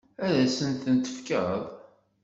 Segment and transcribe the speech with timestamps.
[0.25, 1.59] Ad asent-ten-tefkeḍ?